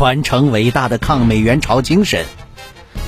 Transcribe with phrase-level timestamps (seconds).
[0.00, 2.24] 传承伟大的抗美援朝精神，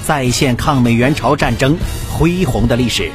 [0.04, 1.79] 再现抗美援朝战争
[2.13, 3.11] 恢宏的历史。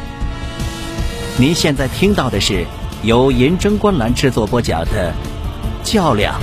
[1.38, 2.66] 您现在听到的是
[3.04, 5.14] 由银针观澜制作播讲的
[5.88, 6.42] 《较量：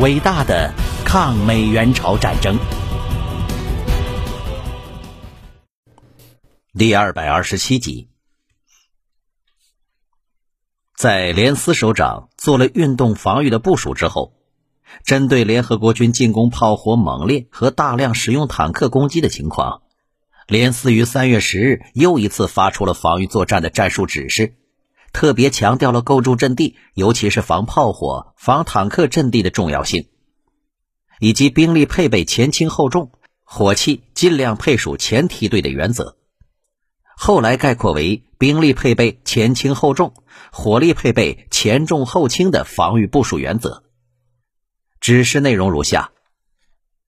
[0.00, 0.70] 伟大的
[1.02, 2.54] 抗美援朝战争》
[6.78, 8.10] 第二百二十七集。
[10.94, 14.34] 在连斯首长做了运动防御的部署之后，
[15.04, 19.82] 针对联合国军进攻炮火猛烈和大量使用坦克攻击的情况，
[20.46, 24.54] 连斯于三月十日又一次发出了防御作战的战术指示，
[25.12, 30.06] 特别强调了构筑阵地，尤其是防炮火、防坦克阵地的重要性，
[31.18, 33.10] 以及兵力配备前轻后重、
[33.44, 36.16] 火器尽量配属前梯队的原则。
[37.16, 40.14] 后来概括为兵力配备前轻后重，
[40.50, 43.84] 火力配备前重后轻的防御部署原则。
[45.10, 46.12] 指示内容如下：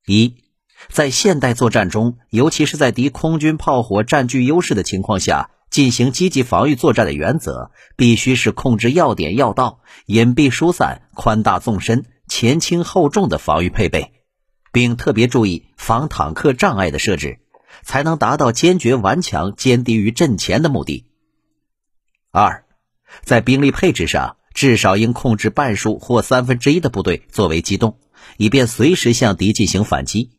[0.07, 0.35] 一，
[0.89, 14.11] 在现代作战中，尤其是在敌空军炮火占据优势的情况下，进行积极防御作战的原则，必须是控制要点要道、隐蔽疏散、宽大纵深、前轻后重的防御配备，
[14.73, 17.39] 并特别注意防坦克障碍的设置。
[17.85, 21.07] 才能达到坚决顽强歼敌于阵前的目的。
[22.33, 22.65] 二，
[23.23, 27.99] 在兵力配置上，至少应控制半数或三分之一的部队作为机动，
[28.37, 30.31] 以便随时向敌进行反击。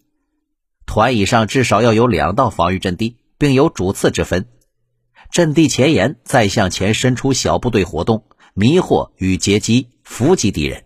[0.86, 4.48] 团以上至少要有两道防御阵地，并有主次之分。
[5.32, 10.84] 阵地前沿再向前伸出小部队活动，迷惑与截击、伏击敌人。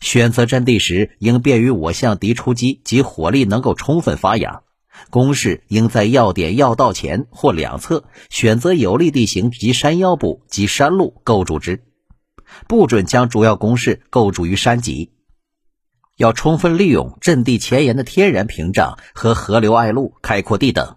[0.00, 4.62] 选择阵地时，应便于我向敌出击及火力能够充分发扬。
[5.08, 11.82] 攻势应在要点要道前或两侧选择有利地形及山腰部及山路构筑之，
[12.68, 15.12] 不准将主要工事构筑于山脊。
[16.16, 20.96] 要充分利用阵地前沿的天然屏障和河流隘路、开阔地等，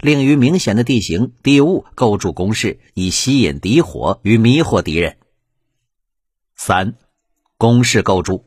[0.00, 5.18] 另于明显的地形地物构筑工事，以吸引敌火与迷惑敌人。
[6.56, 6.94] 三、
[7.56, 8.44] 工事构筑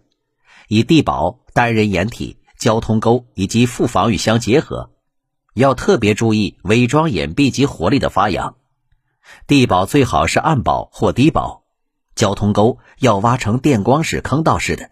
[0.67, 2.37] 以地堡、单人掩体。
[2.57, 4.89] 交通沟以及副防御相结合，
[5.53, 8.55] 要特别注意伪装隐蔽及火力的发扬。
[9.45, 11.64] 地堡最好是暗堡或低堡，
[12.15, 14.89] 交通沟要挖成电光式坑道式的。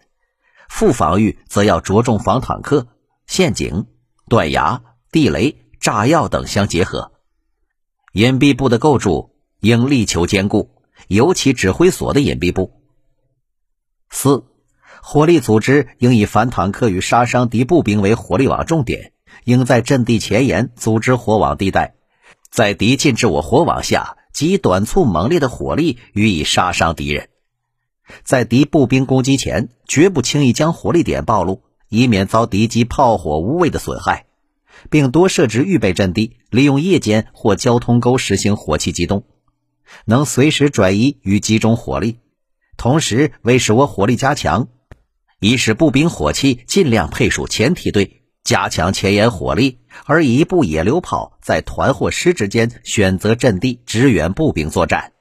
[0.68, 2.86] 副防御则要着重防坦克、
[3.26, 3.86] 陷阱、
[4.28, 7.12] 断崖、地雷、炸药等相结合。
[8.12, 10.70] 隐蔽部的构筑应力求坚固，
[11.08, 12.80] 尤其指挥所的隐蔽部。
[14.10, 14.44] 四。
[15.06, 19.12] 火力组织应以反坦克与杀伤敌步兵为火力网重点，
[19.44, 21.94] 应在阵地前沿组织火网地带，
[22.50, 27.30] 在敌进至我火网下，及短促猛烈的火力予以杀伤敌人。
[28.22, 34.26] 在敌步兵攻击前，绝不轻易将火力点暴露，以免遭敌机炮火无谓的损害，
[34.90, 39.24] 并多设置预备阵地，利用夜间或交通沟实行火器机动，
[40.04, 42.18] 能随时转移与集中火力，
[42.76, 44.68] 同时为使我火力加强。
[45.40, 55.12] 以使步兵火器尽量配属前梯队，加强前沿火力；而一部野榴炮在团或师之间选择阵地支援步兵作战。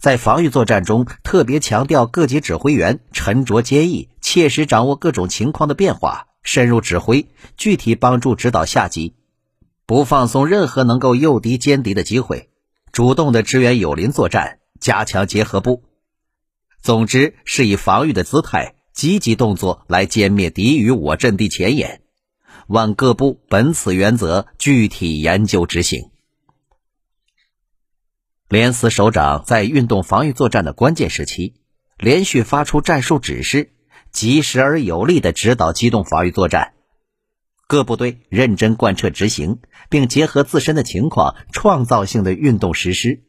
[0.00, 9.14] 在防御作战中，特别强调各级指挥员沉着坚毅，切实掌握各种情况的变化，深入指挥，具体帮助指导下级，
[9.86, 12.50] 不放松任何能够诱敌歼敌的机会，
[12.90, 15.84] 主动的支援友邻作战，加强结合部。
[16.82, 18.74] 总之，是以防御的姿态。
[18.94, 22.02] 积极动作来歼灭敌于我阵地前沿，
[22.68, 26.10] 望各部本此原则具体研究执行。
[28.48, 31.54] 连司首长在运动防御作战的关键时期，
[31.98, 33.72] 连续发出战术指示，
[34.12, 36.74] 及时而有力的指导机动防御作战。
[37.66, 39.58] 各部队认真贯彻执行，
[39.90, 43.24] 并结合自身的情况，创造性的运动实施，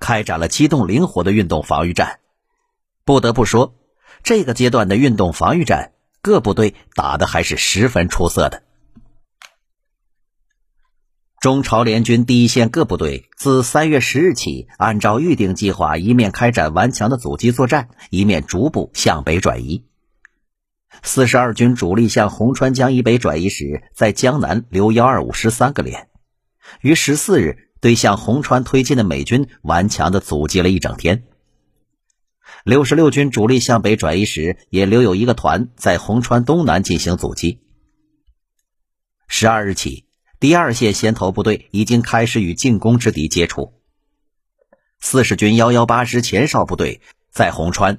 [0.00, 2.18] 开展了机动灵活的运动防御战。
[3.04, 3.78] 不得不说。
[4.22, 8.62] 这个阶段的运动防御战，各部队打的还是十分出色的。
[11.40, 19.84] 中朝联军第一线各部队自三月十日起，按照预定计划，一面开展顽强的阻击作战，一面逐步向北转移。
[21.02, 26.08] 四十二军主力向红川江以北转移时，在江南留幺二五师三个连，
[26.80, 31.24] 于十四日对向红川推进的美军顽强的阻击了一整天。
[32.64, 37.60] 六十六军主力向北转移时，也留有一个团在红川东南进行阻击。
[39.28, 40.06] 十二日起，
[40.40, 43.72] 第二线先头部队已经开始与进攻之敌接触。
[45.00, 47.00] 四十军幺幺八师前哨部队
[47.30, 47.98] 在红川，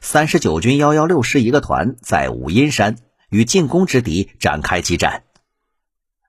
[0.00, 2.96] 三十九军幺幺六师一个团在五阴山
[3.28, 5.24] 与进攻之敌展开激战。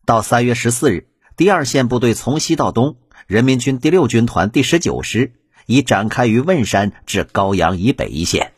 [0.06, 1.08] 到三月十四日，
[1.38, 2.98] 第二线部队从西到东，
[3.28, 5.34] 人民军第六军团第十九师
[5.66, 8.54] 已展开于汶山至高阳以北一线。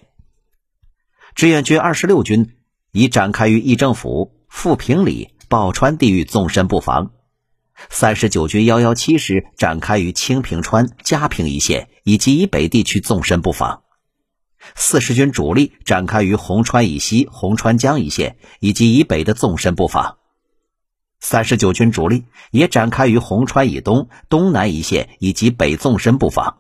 [1.35, 2.55] 志愿军二十六军
[2.91, 7.11] 已展开于议政府、富平里、宝川地域纵深布防。
[7.89, 13.81] 三十九军幺幺七师展开于清平川、嘉平一线以及以北地区纵深布防。
[14.75, 20.17] 四十军主力展开于红川以西、红川江一线以及以北的纵深布防。
[21.19, 26.57] 三十九军主力也展开于红川以东、东南一线以及北纵深布防。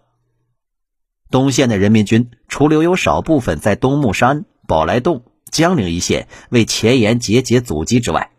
[1.35, 8.31] 东线的人民军除留有少部分在东木山、宝来洞、江陵一线为前沿节节阻击之外，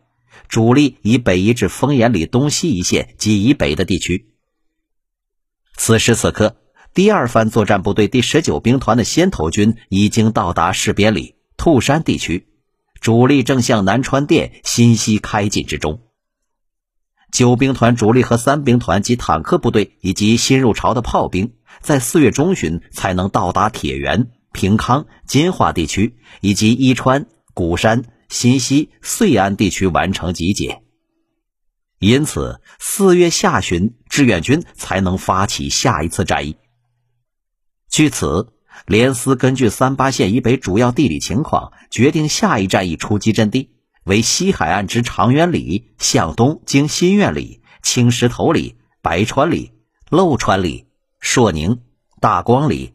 [0.48, 4.30] 主力以北移至丰岩里东西一线及以北的地区。
[5.76, 6.56] 此时此刻。
[6.94, 12.48] 第二番作战部队第十九兵团的先头军已经到达市边里、兔山地区，
[13.02, 16.00] 主力正向南川店新西开进之中。
[17.32, 30.82] 九兵团主力和三兵团及坦克部队以及新入朝的炮兵，在四月中旬才能到达铁原、平康、金华地区以及伊川、古山、新溪、遂安地区完成集结。
[31.98, 36.56] 因此，四月下旬，志愿军才能发起下一次战役。
[37.90, 38.52] 据此，
[38.86, 43.75] 连司根据三八线以北主要地理情况，决定下一战役出击阵地
[44.06, 49.72] 为西海岸之长垣里向东经新苑里、青石头里、白川里、
[50.10, 50.86] 漏川里、
[51.18, 51.82] 朔宁、
[52.20, 52.94] 大光里、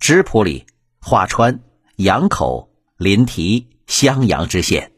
[0.00, 0.66] 芝浦里、
[1.00, 1.60] 华川、
[1.94, 4.90] 羊口、临提、襄阳之线。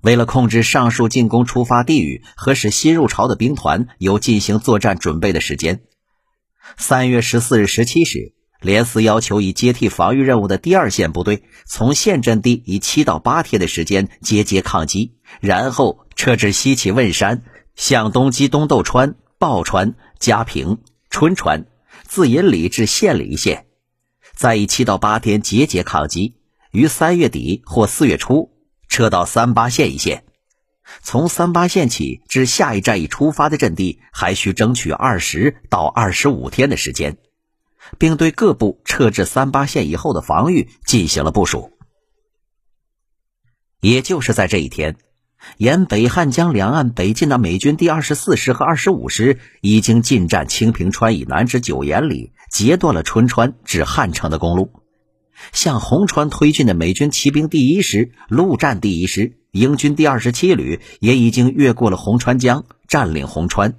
[0.00, 5.82] 为了控制上述进攻出发地域和使新入朝的兵团有进行作战准备的时间。
[6.78, 17.42] 三月十四日十七时，连司要求以接替防御任务的第二线部队从现阵地以七到八天的时间节节抗击，然后撤至西起汶山，
[17.74, 20.78] 向东击东斗川、抱川、嘉平、
[21.08, 21.64] 春川，
[22.04, 23.66] 自引里至县里一线，
[24.34, 26.34] 再以七到八天节节抗击，
[26.70, 28.50] 于三月底或四月初
[28.88, 30.24] 撤到三八线一线。
[31.02, 37.16] 从三八线起至下一战役出发的阵地，还需争取二十到二十五天的时间，
[37.98, 41.72] 并对各部撤至三八线以后的防御进行了部署。
[43.80, 44.96] 也就是在这一天，
[45.56, 54.70] 沿北汉江两岸北进的美军第二十四师和二十五师已经进占清平川以南之九岩里，截断了春川至汉城的公路。
[55.52, 59.36] 向红川推进的美军骑兵第一师、陆战第一师。
[59.52, 63.74] 英军第二十七旅也已经越过了红川江，占领红川。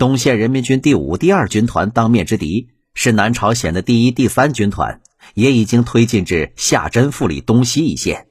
[0.00, 5.02] 东线人民军第五、第二军团当面之敌是南朝鲜的第一、第三军团，
[5.34, 8.28] 也已经推进至下真富里东西一线。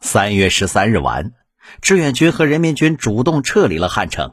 [0.00, 1.34] 三月十三日晚，
[1.82, 4.32] 志愿军和人民军主动撤离了汉城。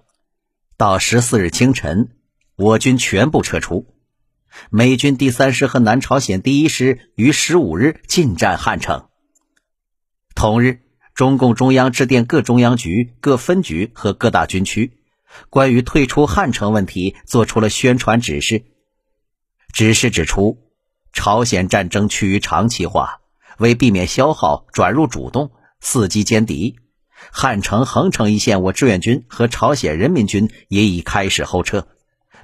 [0.78, 2.16] 到十四日清晨，
[2.56, 3.98] 我军全部撤出。
[4.70, 9.10] 美军第三师和南朝鲜第一师于十五日进占汉城。
[10.36, 10.84] 同日，
[11.18, 15.00] 中共中央致电各中央局、各分局和各大军区，
[15.50, 18.66] 关于退出汉城问题作出了宣传指示。
[19.74, 20.60] 指示指出，
[21.12, 23.22] 朝鲜战争趋于长期化，
[23.58, 25.50] 为避免消耗转入主动，
[25.82, 26.76] 伺机歼敌，
[27.32, 31.88] 汉城、横城一线我志愿军和朝鲜人民军也已开始后撤。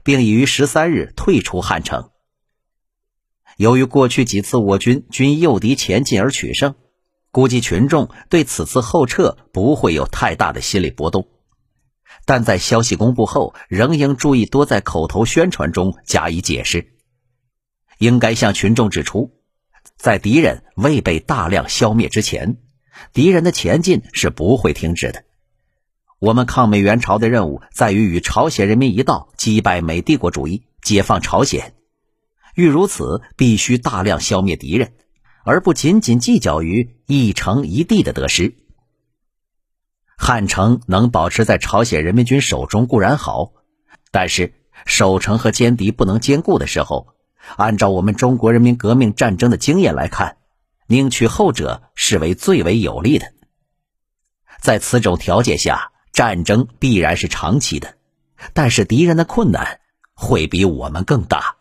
[0.04, 2.10] 并已于十三日退出汉城。
[3.56, 6.76] 由于过去几次我军均诱敌前进而取胜，
[7.34, 11.28] 估计群众对此次后撤不会有太大的心理波动。
[12.26, 16.94] 但在消息公布后，仍应注意多在口头宣传中加以解释。
[17.98, 19.32] 应该向群众指出，
[19.98, 22.58] 在敌人未被大量消灭之前，
[23.14, 25.24] 敌人的前进是不会停止的。
[26.20, 31.74] 我们抗美援朝的任务在于与朝鲜人民一道击败美帝国主义，解放朝鲜。
[32.54, 34.94] 欲如此，必须大量消灭敌人，
[35.44, 38.56] 而不仅仅计较于一城一地的得失。
[40.18, 43.52] 汉城能保持在朝鲜人民军手中固然好，
[44.12, 44.54] 但是
[44.86, 47.08] 守城和歼敌不能兼顾的时候，
[47.56, 50.38] 按照我们中国人民革命战争的经验来看，
[50.88, 53.34] 宁取后者是为最为有利的。
[54.62, 55.90] 在此种条件下。
[56.14, 57.96] 战争必然是长期的，
[58.54, 59.80] 但是敌人的困难
[60.14, 61.56] 会比我们更大。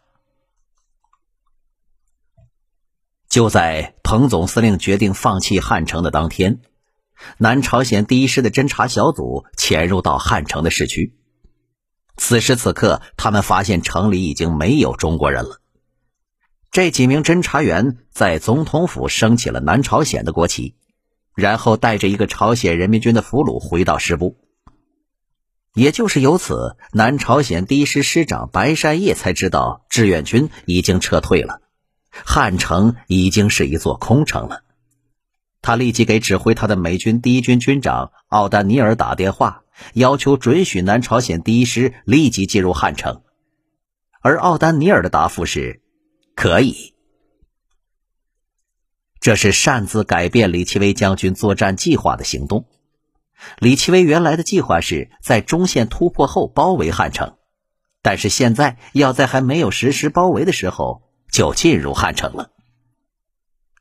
[3.33, 6.61] 就在彭总司令决定放弃汉城的当天，
[7.39, 11.17] 南朝鲜第一师的侦察小组潜入到汉城的市区。
[12.19, 15.63] 此时此刻，他们发现城里已经没有中国人了。
[16.71, 20.77] 这几名侦查员在总统府升起了南朝鲜的国旗，
[21.35, 24.37] 然后带着一个朝鲜人民军的俘虏回到师部。
[25.73, 31.62] 也就是由此，南朝鲜第一师师长白山业才知道志愿军已经撤退了，
[32.13, 34.63] 汉城已经是一座空城了。
[35.61, 39.63] 他立即给指挥他的美军第一军军长奥丹尼尔打电话，
[39.95, 43.23] 要求准许南朝鲜第一师立即进入汉城，
[44.21, 45.81] 而奥丹尼尔的答复是。
[46.35, 46.95] 可以，
[49.21, 52.65] 这是擅自改变李奇微将军作战计划的行动。
[53.59, 57.37] 李奇微原来的计划是在中线突破后包围汉城，
[58.01, 61.03] 但是现在要在还没有实施包围的时候
[61.33, 62.53] 就进入汉城了。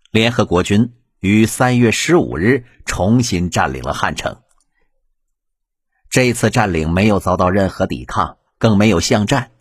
[0.10, 4.42] 联合国军于三月十五日重新占领了汉城。
[6.10, 9.52] 这次占领没有遭到任何抵抗，更没有巷战。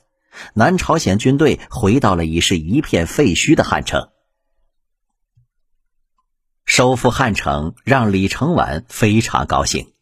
[0.54, 4.08] 南朝鲜军队回到了已是一片废墟的汉城。
[6.64, 9.92] 收复汉城让李承晚非常高兴，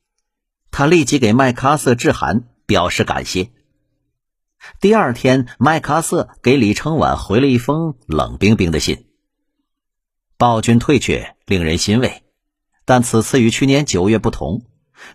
[0.71, 3.50] 他立即给麦克阿瑟致函表示感谢。
[4.80, 9.06] 第二天，麦克阿瑟给李承晚回了一封冷冰冰的信。
[10.36, 12.22] 暴君退却令人欣慰，
[12.84, 14.62] 但此次与去年九月不同，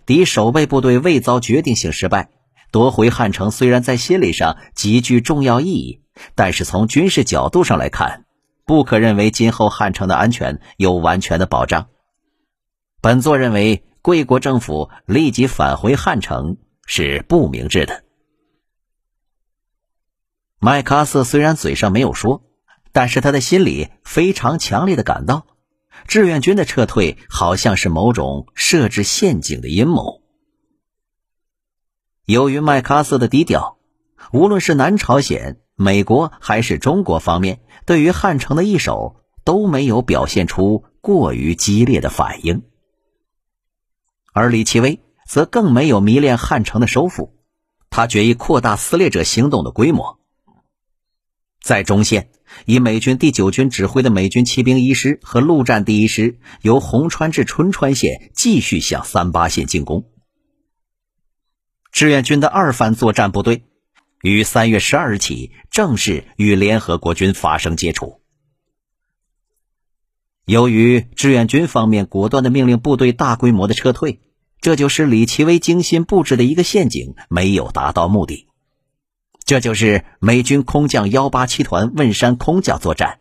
[0.04, 2.30] 敌守备部队未遭决定性失败。
[2.70, 6.02] 夺回汉城虽然在心理上极具重要意义，
[6.34, 8.26] 但是从军事角度上来看，
[8.66, 11.88] 不可认为今后汉城的安全有完全的保障。
[13.00, 18.03] 本座认为，贵国政府立即返回汉城是不明智的。
[20.64, 22.42] 麦克阿瑟虽然嘴上没有说，
[22.90, 25.46] 但是他的心里非常强烈的感到，
[26.08, 30.22] 志愿军的撤退好像是某种设置陷阱的阴谋。
[32.24, 33.76] 由于麦克阿瑟的低调，
[34.32, 42.62] 无论是南朝鲜、美国还是中国方面，对于汉城的一手都没有表现出过于激烈的反应。
[44.32, 47.36] 而李奇微则更没有迷恋汉城的收复，
[47.90, 50.20] 他决意扩大撕裂者行动的规模。
[51.64, 52.28] 在中线，
[52.66, 60.04] 以美军第九军指挥的美军骑兵一师和陆战第一师，由红川至春川线继续向三八线进攻。
[61.90, 63.64] 志愿军的二番作战部队
[64.20, 68.20] 于三月十二日起正式与联合国军发生接触。
[70.44, 74.20] 由于志愿军方面果断的命令部队大规模的撤退，
[74.60, 78.48] 这就使李奇微精心布置的一个陷阱没有达到目的。
[79.44, 83.20] 这就是美军空降幺八七团汶山空降作战。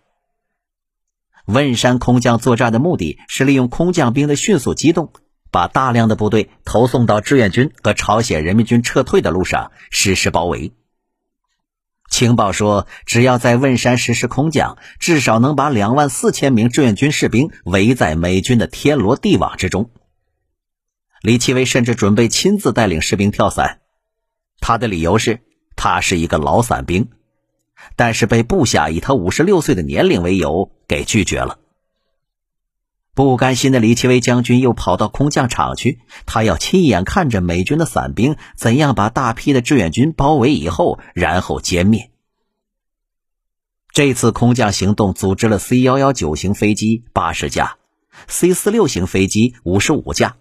[1.45, 5.13] 汶山空降作战的目的是利用空降兵的迅速机动。
[5.51, 10.73] 把大量的部队投送到志愿军和朝鲜人民军撤退的路上实施包围。
[12.09, 19.91] 情报说，只要在汶山实施空降，至少能把两万四千名志愿军士兵围在美军的天罗地网之中。
[21.21, 23.81] 李奇微甚至准备亲自带领士兵跳伞，
[24.59, 25.41] 他的理由是
[25.75, 27.09] 他是一个老伞兵，
[27.95, 31.59] 但是被部下以他五十六岁的年龄为由给拒绝了。
[33.15, 42.09] 不甘心的李奇微将军又跑到空降场去，他要亲眼看着美军的伞兵怎样把大批的志愿军包围以后，然后歼灭。
[43.91, 47.77] 这次空降行动组织了 C 幺幺九型飞机八十架
[48.27, 50.37] ，C 四六型飞机五十五架，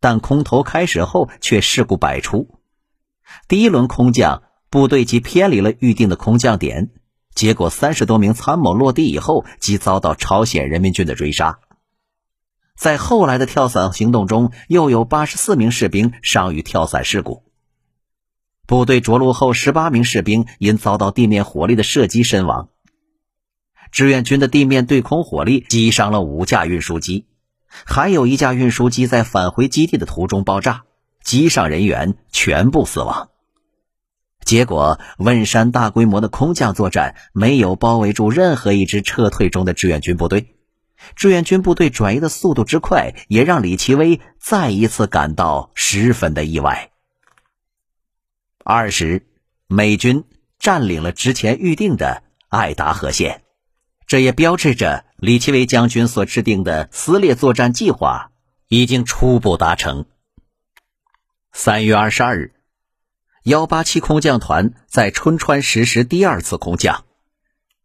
[0.00, 2.48] 但空投开始后却事故百出。
[3.46, 6.90] 第一轮空降，部队即偏离了预定的空降点，
[7.34, 11.58] 结果三十多名参谋落地以后，即遭到朝鲜人民军的追杀。
[12.76, 17.42] 在后来的跳伞行动中，又有八十四名士兵伤于跳伞事故。
[18.66, 22.68] 部队着陆后，十八名士兵因遭到地面火力的射击身亡。
[23.90, 27.26] 志愿军的地面对空火力击伤了五架运输机，
[27.66, 30.84] 还有一架运输机在返回基地的途中爆炸，
[31.24, 33.30] 机上人员全部死亡。
[34.50, 40.56] 结果，汶山大规模的空降作战没有包围住任何一支撤退中的志愿军部队。
[41.14, 46.90] 志愿军部队转移的速度之快，也让李奇微再一次感到十分的意外。
[48.64, 49.24] 二十，
[49.68, 50.24] 美军
[50.58, 53.44] 占领了之前预定的爱达荷线，
[54.08, 58.32] 这也标志着李奇微将军所制定的撕裂作战计划
[58.66, 60.06] 已经初步达成。
[61.52, 62.52] 三月二十二日，
[63.44, 67.06] 幺八七空降团在春川实施第二次空降。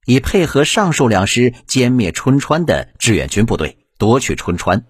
[0.05, 4.85] 以配合上述两师歼灭春川的志愿军部队，夺取春川。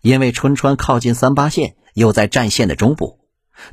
[0.00, 3.20] 因为春川靠近三八线，又在战线的中部，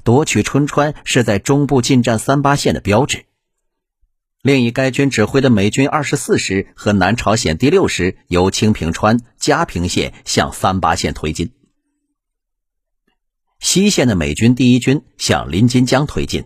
[0.04, 3.26] 夺取春川是在中部进占三八线的标志。
[4.42, 11.54] 另以该军指挥的美军二十四师和南朝鲜第六师由清平川、嘉平线向三八线推进。
[13.64, 16.44] 西线的美军第一军向临津江推进，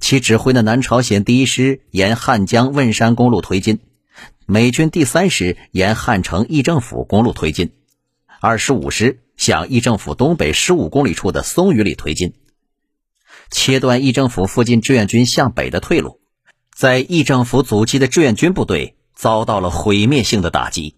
[0.00, 3.80] 其指挥的南朝鲜第一师沿汉江汶山公路推进，
[4.46, 7.72] 美军第三师沿汉城议政府公路推进，
[8.40, 12.32] 二十五师向议政府东北十五公里处的松榆里推进，
[13.50, 16.18] 切断议政府附近志愿军向北的退路。
[16.74, 20.96] 在议政府阻击的志愿军部队遭到了毁灭性的打击。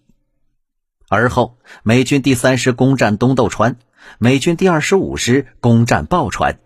[1.09, 3.77] 而后，美军第三师攻占东豆川，
[4.19, 6.59] 美军第二十五师攻占抱川。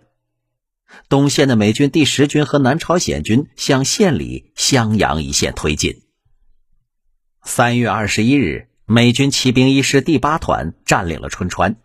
[1.07, 6.03] 东线的美军第十军和南朝鲜军向县里襄阳一线推进。
[7.43, 11.77] 三月二十一日，美军骑兵一师第八团占领了春川。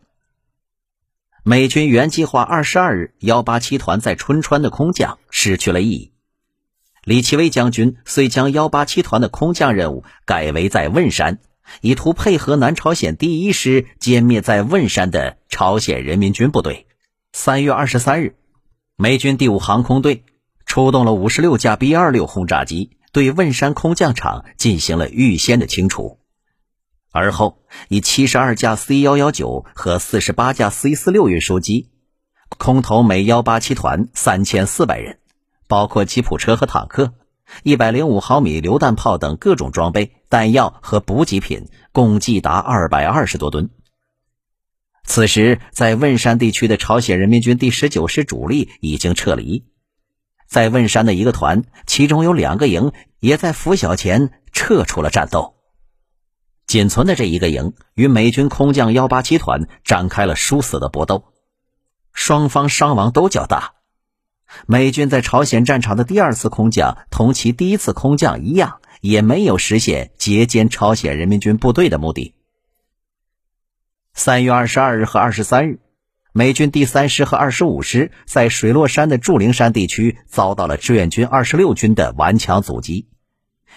[1.45, 6.13] 美军原计划二十二日幺八七团在春川的空降失去了意义。
[7.05, 11.39] 李奇微将军遂将幺八七团的空降任务改为在汶山，
[11.81, 16.87] 以图配合南朝鲜第一师歼灭在汶山的朝鲜人民军部队。
[17.33, 18.37] 三月二十三日，
[18.97, 20.25] 美军第五航空队
[20.65, 26.19] 出动了五十六架 B 二六轰炸机，对汶山空降场进行了预先的清除。
[27.13, 31.91] 而后，以七十二架 C 幺幺九和四十八架 C 四六运输机，
[32.59, 35.19] 空投美幺八七团三千四百人。
[35.69, 37.15] 包括吉普车和坦克、
[37.63, 43.71] 一百零五毫米榴弹炮等各种装备、弹药和补给品，共计达二百二十多吨。
[45.05, 49.65] 此时，在汶山地区的朝鲜人民军第十九师主力已经撤离，
[50.49, 55.55] 在汶山的一个团，其中有两个营，也在拂晓前撤出了战斗。
[56.67, 61.33] 仅存的这一个营与美军空降幺八七团展开了殊死的搏斗，
[62.13, 63.76] 双方伤亡都较大。
[64.67, 72.35] 美军在朝鲜战场的第二次空降，同其第一次空降一样，也没有实现截歼朝鲜人民军部队的目的。
[74.15, 75.81] 三月二十二日和二十三日，
[76.33, 83.09] 美军第三师和二十五师在水落山的祝陵山地区遭到了志愿军二十六军的顽强阻击，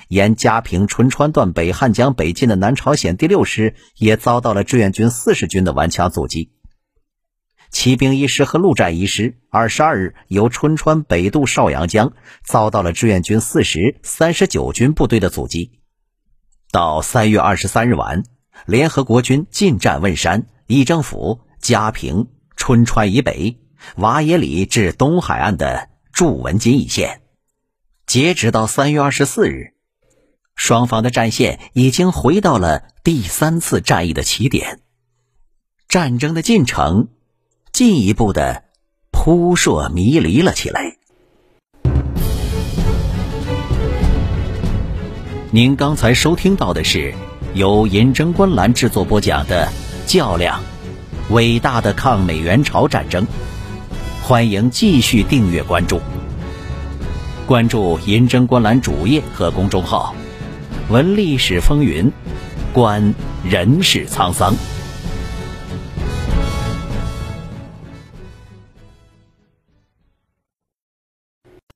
[0.08, 6.52] 沿嘉平春川段北汉江北进的南朝鲜第六师也遭到了志愿军四十军的顽强阻击。
[7.72, 15.80] 骑兵一师和陆战一师，二十二日由春川北渡邵阳江，遭到了志愿军四十三十九军部队的阻击。
[16.72, 18.24] 到三月二十三日晚，
[18.66, 23.60] 联合国军进占汶山、议政府、嘉平、春川以北、
[23.96, 27.22] 瓦野里至东海岸的驻文津一线。
[28.08, 29.74] 截止到三月二十四日，
[30.56, 34.82] 双方的战线已经回到了第三次战役的起点，
[35.88, 37.10] 战争的进程。
[37.80, 38.64] 进一步的
[39.10, 40.98] 扑朔迷离了起来。
[45.50, 47.14] 您刚才收听到的是
[47.54, 49.70] 由银针观澜制作播讲的
[50.12, 50.60] 《较量：
[51.30, 53.24] 伟大的抗美援朝战争》，
[54.22, 56.02] 欢迎继续订阅关注。
[57.48, 60.14] 关注银针观澜主页和公众号，
[60.90, 62.12] 闻历史风云，
[62.74, 64.54] 观人世沧桑。